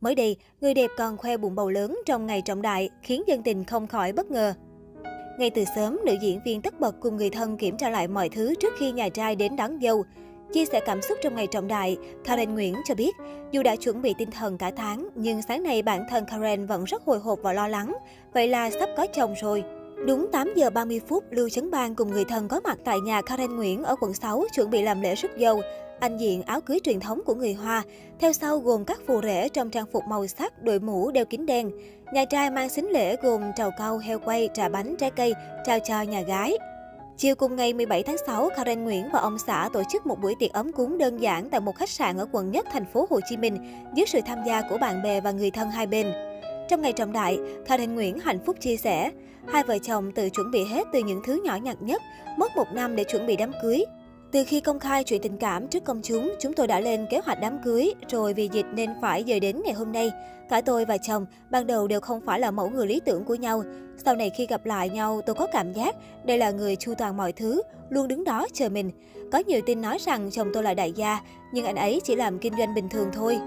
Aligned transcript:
Mới 0.00 0.14
đây, 0.14 0.36
người 0.60 0.74
đẹp 0.74 0.90
còn 0.96 1.16
khoe 1.16 1.36
bụng 1.36 1.54
bầu 1.54 1.70
lớn 1.70 1.98
trong 2.06 2.26
ngày 2.26 2.42
trọng 2.42 2.62
đại, 2.62 2.90
khiến 3.02 3.22
dân 3.26 3.42
tình 3.42 3.64
không 3.64 3.86
khỏi 3.86 4.12
bất 4.12 4.30
ngờ. 4.30 4.54
Ngay 5.38 5.50
từ 5.50 5.64
sớm, 5.76 5.98
nữ 6.06 6.14
diễn 6.22 6.40
viên 6.44 6.62
tất 6.62 6.80
bật 6.80 6.94
cùng 7.00 7.16
người 7.16 7.30
thân 7.30 7.56
kiểm 7.56 7.76
tra 7.76 7.90
lại 7.90 8.08
mọi 8.08 8.28
thứ 8.28 8.54
trước 8.60 8.74
khi 8.78 8.92
nhà 8.92 9.08
trai 9.08 9.36
đến 9.36 9.56
đón 9.56 9.80
dâu. 9.82 10.04
Chia 10.52 10.64
sẻ 10.64 10.80
cảm 10.86 11.02
xúc 11.02 11.18
trong 11.22 11.34
ngày 11.34 11.46
trọng 11.46 11.68
đại, 11.68 11.96
Karen 12.24 12.54
Nguyễn 12.54 12.74
cho 12.84 12.94
biết, 12.94 13.16
dù 13.52 13.62
đã 13.62 13.76
chuẩn 13.76 14.02
bị 14.02 14.14
tinh 14.18 14.30
thần 14.30 14.58
cả 14.58 14.70
tháng, 14.76 15.08
nhưng 15.14 15.42
sáng 15.42 15.62
nay 15.62 15.82
bản 15.82 16.04
thân 16.10 16.24
Karen 16.24 16.66
vẫn 16.66 16.84
rất 16.84 17.02
hồi 17.04 17.18
hộp 17.18 17.38
và 17.42 17.52
lo 17.52 17.68
lắng. 17.68 17.96
Vậy 18.34 18.48
là 18.48 18.70
sắp 18.70 18.88
có 18.96 19.06
chồng 19.06 19.34
rồi. 19.42 19.64
Đúng 20.06 20.30
8 20.32 20.52
giờ 20.56 20.70
30 20.70 21.00
phút, 21.08 21.24
Lưu 21.30 21.48
Chấn 21.48 21.70
Bang 21.70 21.94
cùng 21.94 22.10
người 22.10 22.24
thân 22.24 22.48
có 22.48 22.60
mặt 22.64 22.78
tại 22.84 23.00
nhà 23.00 23.22
Karen 23.22 23.56
Nguyễn 23.56 23.82
ở 23.82 23.96
quận 24.00 24.14
6 24.14 24.44
chuẩn 24.54 24.70
bị 24.70 24.82
làm 24.82 25.00
lễ 25.00 25.14
rước 25.14 25.28
dâu. 25.38 25.60
Anh 26.00 26.16
diện 26.16 26.42
áo 26.42 26.60
cưới 26.60 26.78
truyền 26.84 27.00
thống 27.00 27.20
của 27.26 27.34
người 27.34 27.54
Hoa, 27.54 27.82
theo 28.18 28.32
sau 28.32 28.58
gồm 28.58 28.84
các 28.84 29.00
phù 29.06 29.22
rể 29.22 29.48
trong 29.48 29.70
trang 29.70 29.86
phục 29.92 30.04
màu 30.08 30.26
sắc, 30.26 30.62
đội 30.62 30.80
mũ, 30.80 31.10
đeo 31.10 31.24
kính 31.24 31.46
đen. 31.46 31.70
Nhà 32.12 32.24
trai 32.24 32.50
mang 32.50 32.68
xính 32.68 32.90
lễ 32.90 33.16
gồm 33.22 33.42
trầu 33.56 33.70
cau, 33.78 33.98
heo 33.98 34.18
quay, 34.18 34.48
trà 34.54 34.68
bánh, 34.68 34.96
trái 34.96 35.10
cây, 35.10 35.34
trao 35.66 35.78
cho 35.80 36.02
nhà 36.02 36.22
gái. 36.22 36.58
Chiều 37.16 37.34
cùng 37.34 37.56
ngày 37.56 37.72
17 37.72 38.02
tháng 38.02 38.16
6, 38.26 38.48
Karen 38.56 38.84
Nguyễn 38.84 39.08
và 39.12 39.20
ông 39.20 39.38
xã 39.38 39.68
tổ 39.72 39.82
chức 39.92 40.06
một 40.06 40.20
buổi 40.22 40.34
tiệc 40.38 40.52
ấm 40.52 40.72
cúng 40.72 40.98
đơn 40.98 41.16
giản 41.16 41.50
tại 41.50 41.60
một 41.60 41.76
khách 41.76 41.90
sạn 41.90 42.18
ở 42.18 42.26
quận 42.32 42.50
nhất 42.50 42.66
thành 42.72 42.84
phố 42.92 43.06
Hồ 43.10 43.20
Chí 43.28 43.36
Minh 43.36 43.84
dưới 43.94 44.06
sự 44.06 44.20
tham 44.26 44.38
gia 44.46 44.62
của 44.62 44.78
bạn 44.78 45.02
bè 45.02 45.20
và 45.20 45.30
người 45.30 45.50
thân 45.50 45.70
hai 45.70 45.86
bên. 45.86 46.12
Trong 46.68 46.82
ngày 46.82 46.92
trọng 46.92 47.12
đại, 47.12 47.38
Karen 47.66 47.94
Nguyễn 47.94 48.18
hạnh 48.18 48.38
phúc 48.46 48.56
chia 48.60 48.76
sẻ, 48.76 49.10
hai 49.48 49.62
vợ 49.64 49.78
chồng 49.78 50.12
tự 50.12 50.28
chuẩn 50.30 50.50
bị 50.50 50.64
hết 50.64 50.86
từ 50.92 50.98
những 50.98 51.20
thứ 51.24 51.40
nhỏ 51.44 51.56
nhặt 51.56 51.76
nhất, 51.80 52.02
mất 52.38 52.56
một 52.56 52.66
năm 52.72 52.96
để 52.96 53.04
chuẩn 53.04 53.26
bị 53.26 53.36
đám 53.36 53.52
cưới. 53.62 53.84
Từ 54.32 54.44
khi 54.46 54.60
công 54.60 54.78
khai 54.78 55.04
chuyện 55.04 55.22
tình 55.22 55.36
cảm 55.36 55.68
trước 55.68 55.84
công 55.84 56.00
chúng, 56.02 56.34
chúng 56.40 56.52
tôi 56.52 56.66
đã 56.66 56.80
lên 56.80 57.06
kế 57.10 57.20
hoạch 57.24 57.38
đám 57.40 57.58
cưới, 57.64 57.94
rồi 58.08 58.34
vì 58.34 58.48
dịch 58.52 58.66
nên 58.74 58.90
phải 59.00 59.24
dời 59.28 59.40
đến 59.40 59.60
ngày 59.64 59.74
hôm 59.74 59.92
nay. 59.92 60.10
Cả 60.50 60.60
tôi 60.60 60.84
và 60.84 60.96
chồng 60.98 61.26
ban 61.50 61.66
đầu 61.66 61.88
đều 61.88 62.00
không 62.00 62.20
phải 62.26 62.40
là 62.40 62.50
mẫu 62.50 62.70
người 62.70 62.86
lý 62.86 63.00
tưởng 63.04 63.24
của 63.24 63.34
nhau. 63.34 63.62
Sau 64.04 64.16
này 64.16 64.30
khi 64.30 64.46
gặp 64.46 64.66
lại 64.66 64.88
nhau, 64.88 65.20
tôi 65.26 65.34
có 65.34 65.46
cảm 65.52 65.72
giác 65.72 65.96
đây 66.24 66.38
là 66.38 66.50
người 66.50 66.76
chu 66.76 66.94
toàn 66.98 67.16
mọi 67.16 67.32
thứ, 67.32 67.62
luôn 67.88 68.08
đứng 68.08 68.24
đó 68.24 68.46
chờ 68.52 68.68
mình. 68.68 68.90
Có 69.32 69.42
nhiều 69.46 69.60
tin 69.66 69.80
nói 69.80 69.98
rằng 70.00 70.30
chồng 70.30 70.50
tôi 70.54 70.62
là 70.62 70.74
đại 70.74 70.92
gia, 70.92 71.20
nhưng 71.52 71.66
anh 71.66 71.76
ấy 71.76 72.00
chỉ 72.04 72.16
làm 72.16 72.38
kinh 72.38 72.52
doanh 72.58 72.74
bình 72.74 72.88
thường 72.88 73.08
thôi. 73.12 73.38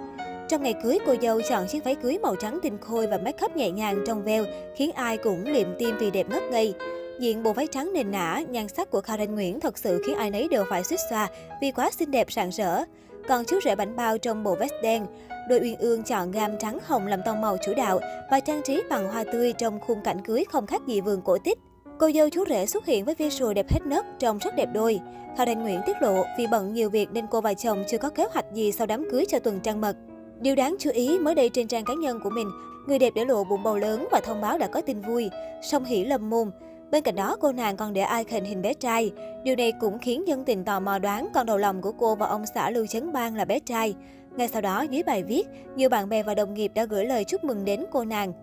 Trong 0.49 0.63
ngày 0.63 0.75
cưới, 0.83 0.99
cô 1.05 1.15
dâu 1.21 1.41
chọn 1.41 1.67
chiếc 1.67 1.83
váy 1.83 1.95
cưới 1.95 2.17
màu 2.21 2.35
trắng 2.35 2.59
tinh 2.61 2.77
khôi 2.81 3.07
và 3.07 3.17
make 3.17 3.45
up 3.45 3.55
nhẹ 3.55 3.71
nhàng 3.71 4.03
trong 4.07 4.23
veo, 4.23 4.45
khiến 4.75 4.91
ai 4.91 5.17
cũng 5.17 5.45
liệm 5.45 5.67
tim 5.79 5.97
vì 5.99 6.11
đẹp 6.11 6.29
ngất 6.29 6.43
ngây. 6.51 6.73
Diện 7.19 7.43
bộ 7.43 7.53
váy 7.53 7.67
trắng 7.67 7.93
nền 7.93 8.11
nã, 8.11 8.41
nhan 8.49 8.67
sắc 8.67 8.91
của 8.91 9.01
Karen 9.01 9.35
Nguyễn 9.35 9.59
thật 9.59 9.77
sự 9.77 10.01
khiến 10.05 10.15
ai 10.17 10.29
nấy 10.29 10.47
đều 10.47 10.63
phải 10.69 10.83
suýt 10.83 10.99
xoa 11.09 11.29
vì 11.61 11.71
quá 11.71 11.89
xinh 11.91 12.11
đẹp 12.11 12.31
rạng 12.31 12.49
rỡ. 12.49 12.83
Còn 13.27 13.45
chú 13.45 13.59
rể 13.65 13.75
bảnh 13.75 13.95
bao 13.95 14.17
trong 14.17 14.43
bộ 14.43 14.55
vest 14.55 14.73
đen, 14.83 15.05
đôi 15.49 15.59
uyên 15.59 15.75
ương 15.75 16.03
chọn 16.03 16.31
gam 16.31 16.57
trắng 16.59 16.79
hồng 16.85 17.07
làm 17.07 17.19
tông 17.25 17.41
màu 17.41 17.57
chủ 17.65 17.73
đạo 17.77 17.99
và 18.31 18.39
trang 18.39 18.61
trí 18.65 18.81
bằng 18.89 19.11
hoa 19.11 19.23
tươi 19.33 19.53
trong 19.53 19.79
khung 19.79 20.01
cảnh 20.01 20.21
cưới 20.25 20.43
không 20.51 20.67
khác 20.67 20.81
gì 20.87 21.01
vườn 21.01 21.21
cổ 21.21 21.37
tích. 21.37 21.59
Cô 21.99 22.11
dâu 22.11 22.29
chú 22.29 22.43
rể 22.49 22.65
xuất 22.65 22.85
hiện 22.85 23.05
với 23.05 23.15
visual 23.15 23.53
đẹp 23.53 23.71
hết 23.71 23.79
nấc, 23.85 24.05
trông 24.19 24.37
rất 24.37 24.55
đẹp 24.55 24.69
đôi. 24.73 24.99
Karen 25.37 25.61
Nguyễn 25.61 25.81
tiết 25.85 26.01
lộ 26.01 26.23
vì 26.37 26.47
bận 26.47 26.73
nhiều 26.73 26.89
việc 26.89 27.11
nên 27.11 27.25
cô 27.31 27.41
và 27.41 27.53
chồng 27.53 27.83
chưa 27.87 27.97
có 27.97 28.09
kế 28.09 28.25
hoạch 28.33 28.45
gì 28.53 28.71
sau 28.71 28.87
đám 28.87 29.05
cưới 29.11 29.25
cho 29.29 29.39
tuần 29.39 29.59
trăng 29.59 29.81
mật. 29.81 29.95
Điều 30.43 30.55
đáng 30.55 30.75
chú 30.79 30.89
ý, 30.89 31.19
mới 31.19 31.35
đây 31.35 31.49
trên 31.49 31.67
trang 31.67 31.85
cá 31.85 31.93
nhân 31.93 32.19
của 32.23 32.29
mình, 32.29 32.51
người 32.87 32.99
đẹp 32.99 33.13
để 33.15 33.25
lộ 33.25 33.43
bụng 33.43 33.63
bầu 33.63 33.77
lớn 33.77 34.07
và 34.11 34.21
thông 34.23 34.41
báo 34.41 34.57
đã 34.57 34.67
có 34.67 34.81
tin 34.81 35.01
vui, 35.01 35.29
song 35.61 35.85
hỷ 35.85 36.05
lâm 36.05 36.29
môn. 36.29 36.51
Bên 36.91 37.03
cạnh 37.03 37.15
đó, 37.15 37.37
cô 37.41 37.51
nàng 37.51 37.77
còn 37.77 37.93
để 37.93 38.05
icon 38.17 38.43
hình 38.43 38.61
bé 38.61 38.73
trai. 38.73 39.11
Điều 39.43 39.55
này 39.55 39.73
cũng 39.79 39.99
khiến 39.99 40.27
dân 40.27 40.45
tình 40.45 40.65
tò 40.65 40.79
mò 40.79 40.99
đoán 40.99 41.27
con 41.33 41.45
đầu 41.45 41.57
lòng 41.57 41.81
của 41.81 41.91
cô 41.91 42.15
và 42.15 42.25
ông 42.25 42.45
xã 42.55 42.69
Lưu 42.69 42.87
Chấn 42.87 43.13
Bang 43.13 43.35
là 43.35 43.45
bé 43.45 43.59
trai. 43.59 43.95
Ngay 44.35 44.47
sau 44.47 44.61
đó, 44.61 44.81
dưới 44.81 45.03
bài 45.03 45.23
viết, 45.23 45.47
nhiều 45.75 45.89
bạn 45.89 46.09
bè 46.09 46.23
và 46.23 46.35
đồng 46.35 46.53
nghiệp 46.53 46.71
đã 46.75 46.85
gửi 46.85 47.05
lời 47.05 47.23
chúc 47.23 47.43
mừng 47.43 47.65
đến 47.65 47.85
cô 47.91 48.03
nàng. 48.03 48.33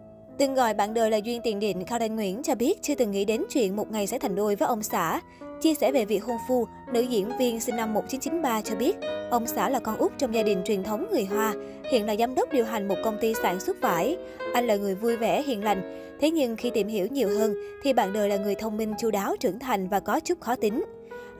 Từng 0.41 0.55
gọi 0.55 0.75
bạn 0.75 0.95
đời 0.95 1.11
là 1.11 1.17
duyên 1.17 1.41
tiền 1.45 1.61
định, 1.61 1.85
Karen 1.85 2.17
Nguyễn 2.17 2.43
cho 2.43 2.55
biết 2.55 2.83
chưa 2.83 2.95
từng 2.95 3.11
nghĩ 3.11 3.25
đến 3.25 3.43
chuyện 3.51 3.77
một 3.77 3.91
ngày 3.91 4.07
sẽ 4.07 4.19
thành 4.19 4.35
đôi 4.35 4.57
với 4.57 4.69
ông 4.69 4.83
xã. 4.83 5.21
Chia 5.61 5.75
sẻ 5.75 5.93
về 5.93 6.05
việc 6.05 6.25
hôn 6.25 6.37
phu, 6.49 6.67
nữ 6.93 7.01
diễn 7.01 7.31
viên 7.39 7.61
sinh 7.61 7.77
năm 7.77 7.95
1993 7.95 8.63
cho 8.63 8.75
biết, 8.77 8.97
ông 9.31 9.47
xã 9.47 9.69
là 9.69 9.79
con 9.79 9.97
út 9.97 10.13
trong 10.19 10.35
gia 10.35 10.43
đình 10.43 10.63
truyền 10.65 10.83
thống 10.83 11.07
người 11.11 11.25
Hoa, 11.25 11.55
hiện 11.93 12.07
là 12.07 12.17
giám 12.17 12.35
đốc 12.35 12.53
điều 12.53 12.65
hành 12.65 12.89
một 12.89 12.95
công 13.05 13.19
ty 13.21 13.35
sản 13.43 13.61
xuất 13.61 13.77
vải. 13.81 14.17
Anh 14.55 14.67
là 14.67 14.77
người 14.77 14.95
vui 14.95 15.17
vẻ, 15.17 15.43
hiền 15.43 15.65
lành. 15.65 16.11
Thế 16.21 16.31
nhưng 16.31 16.57
khi 16.57 16.71
tìm 16.71 16.89
hiểu 16.89 17.07
nhiều 17.11 17.29
hơn, 17.29 17.55
thì 17.83 17.93
bạn 17.93 18.13
đời 18.13 18.29
là 18.29 18.37
người 18.37 18.55
thông 18.55 18.77
minh, 18.77 18.95
chu 18.99 19.11
đáo, 19.11 19.37
trưởng 19.41 19.59
thành 19.59 19.89
và 19.89 20.01
có 20.01 20.21
chút 20.21 20.41
khó 20.41 20.57
tính. 20.57 20.85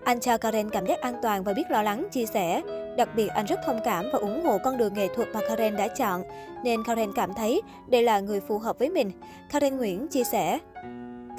Anh 0.05 0.21
cho 0.21 0.39
Karen 0.39 0.71
cảm 0.71 0.87
giác 0.87 1.01
an 1.01 1.15
toàn 1.23 1.45
và 1.45 1.53
biết 1.53 1.71
lo 1.71 1.83
lắng, 1.83 2.09
chia 2.13 2.27
sẻ. 2.27 2.63
Đặc 2.97 3.09
biệt, 3.17 3.29
anh 3.29 3.47
rất 3.47 3.61
thông 3.67 3.81
cảm 3.85 4.05
và 4.13 4.19
ủng 4.19 4.45
hộ 4.45 4.59
con 4.65 4.79
đường 4.79 4.95
nghệ 4.95 5.09
thuật 5.15 5.29
mà 5.35 5.41
Karen 5.49 5.77
đã 5.77 5.89
chọn, 5.89 6.23
nên 6.65 6.85
Karen 6.85 7.13
cảm 7.13 7.35
thấy 7.35 7.63
đây 7.89 8.03
là 8.03 8.21
người 8.21 8.41
phù 8.41 8.59
hợp 8.59 8.79
với 8.79 8.91
mình. 8.91 9.11
Karen 9.53 9.77
Nguyễn 9.77 10.09
chia 10.09 10.25
sẻ. 10.25 10.59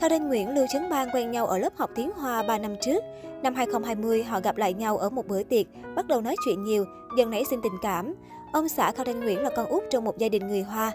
Karen 0.01 0.27
Nguyễn 0.27 0.49
Lưu 0.49 0.65
Chấn 0.73 0.89
Bang 0.89 1.09
quen 1.13 1.31
nhau 1.31 1.47
ở 1.47 1.57
lớp 1.57 1.73
học 1.77 1.89
tiếng 1.95 2.11
Hoa 2.11 2.43
3 2.43 2.57
năm 2.57 2.75
trước. 2.81 3.03
Năm 3.43 3.55
2020, 3.55 4.23
họ 4.23 4.39
gặp 4.39 4.57
lại 4.57 4.73
nhau 4.73 4.97
ở 4.97 5.09
một 5.09 5.27
bữa 5.27 5.43
tiệc, 5.43 5.65
bắt 5.95 6.07
đầu 6.07 6.21
nói 6.21 6.35
chuyện 6.45 6.63
nhiều, 6.63 6.85
dần 7.17 7.29
nảy 7.29 7.43
sinh 7.49 7.59
tình 7.63 7.77
cảm. 7.81 8.15
Ông 8.53 8.69
xã 8.69 8.91
Karen 8.91 9.19
Nguyễn 9.19 9.39
là 9.39 9.49
con 9.55 9.65
út 9.65 9.83
trong 9.89 10.03
một 10.03 10.17
gia 10.17 10.29
đình 10.29 10.47
người 10.47 10.61
Hoa. 10.61 10.91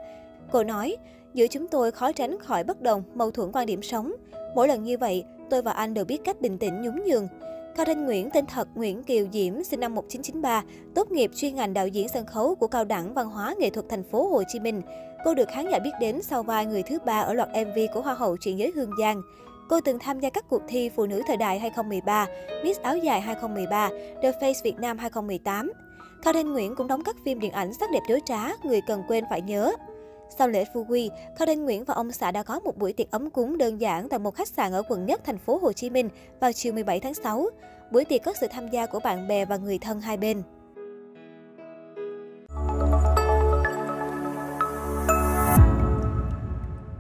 Cô 0.53 0.65
nói, 0.65 0.97
giữa 1.35 1.47
chúng 1.47 1.69
tôi 1.69 1.91
khó 1.91 2.13
tránh 2.13 2.39
khỏi 2.41 2.65
bất 2.65 2.83
đồng, 2.83 3.03
mâu 3.15 3.31
thuẫn 3.31 3.51
quan 3.53 3.67
điểm 3.67 3.83
sống. 3.83 4.13
Mỗi 4.55 4.69
lần 4.69 4.85
như 4.85 4.99
vậy, 4.99 5.25
tôi 5.51 5.63
và 5.63 5.73
anh 5.73 5.95
đều 5.95 6.05
biết 6.05 6.25
cách 6.25 6.41
bình 6.41 6.59
tĩnh 6.59 6.83
nhún 6.83 7.05
nhường. 7.07 7.29
Karen 7.77 8.05
Nguyễn 8.05 8.31
tên 8.31 8.47
thật 8.47 8.69
Nguyễn 8.75 9.03
Kiều 9.03 9.27
Diễm, 9.33 9.65
sinh 9.65 9.81
năm 9.81 9.95
1993, 9.95 10.63
tốt 10.95 11.11
nghiệp 11.11 11.31
chuyên 11.37 11.55
ngành 11.55 11.75
đạo 11.75 11.89
diễn 11.89 12.09
sân 12.09 12.27
khấu 12.27 12.55
của 12.55 12.67
Cao 12.67 12.85
đẳng 12.85 13.15
Văn 13.15 13.29
hóa 13.29 13.55
Nghệ 13.59 13.71
thuật 13.71 13.87
Thành 13.89 14.03
phố 14.03 14.29
Hồ 14.29 14.43
Chí 14.49 14.61
Minh. 14.61 14.83
Cô 15.25 15.35
được 15.35 15.49
khán 15.49 15.67
giả 15.71 15.79
biết 15.79 15.91
đến 16.01 16.23
sau 16.23 16.43
vai 16.43 16.67
người 16.67 16.83
thứ 16.83 16.99
ba 17.07 17.21
ở 17.21 17.35
loạt 17.35 17.49
MV 17.49 17.79
của 17.95 18.01
Hoa 18.01 18.15
hậu 18.15 18.37
chuyện 18.37 18.59
giới 18.59 18.73
Hương 18.75 18.91
Giang. 19.01 19.23
Cô 19.69 19.81
từng 19.81 19.99
tham 19.99 20.21
gia 20.21 20.31
các 20.31 20.45
cuộc 20.49 20.63
thi 20.69 20.91
Phụ 20.97 21.07
nữ 21.07 21.23
thời 21.27 21.37
đại 21.37 21.59
2013, 21.59 22.27
Miss 22.65 22.81
áo 22.81 22.97
dài 22.97 23.21
2013, 23.21 23.91
The 24.23 24.33
Face 24.33 24.61
Việt 24.65 24.79
Nam 24.79 24.99
2018. 24.99 25.73
Karen 26.23 26.53
Nguyễn 26.53 26.75
cũng 26.77 26.87
đóng 26.87 27.05
các 27.05 27.17
phim 27.25 27.41
điện 27.41 27.53
ảnh 27.53 27.75
sắc 27.81 27.91
đẹp 27.93 28.03
đối 28.09 28.21
trá, 28.27 28.49
người 28.65 28.81
cần 28.87 29.03
quên 29.09 29.25
phải 29.31 29.41
nhớ. 29.43 29.73
Sau 30.39 30.49
lễ 30.49 30.65
phu 30.75 30.85
quy, 30.89 31.11
Karen 31.39 31.65
Nguyễn 31.65 31.85
và 31.85 31.95
ông 31.95 32.13
xã 32.13 32.31
đã 32.31 32.43
có 32.43 32.61
một 32.61 32.77
buổi 32.79 32.93
tiệc 32.93 33.11
ấm 33.11 33.31
cúng 33.31 33.59
đơn 33.59 33.81
giản 33.81 34.09
tại 34.09 34.19
một 34.19 34.35
khách 34.35 34.49
sạn 34.49 34.73
ở 34.73 34.83
quận 34.89 35.07
nhất 35.07 35.21
thành 35.25 35.39
phố 35.39 35.59
Hồ 35.63 35.73
Chí 35.73 35.91
Minh 35.91 36.09
vào 36.41 36.53
chiều 36.53 36.73
17 36.73 37.01
tháng 37.01 37.15
6. 37.15 37.47
Buổi 37.93 38.05
tiệc 38.05 38.23
có 38.25 38.33
sự 38.41 38.47
tham 38.51 38.69
gia 38.69 38.87
của 38.87 39.01
bạn 39.01 39.29
bè 39.29 39.45
và 39.45 39.57
người 39.57 39.79
thân 39.79 40.01
hai 40.01 40.17
bên. 40.17 40.43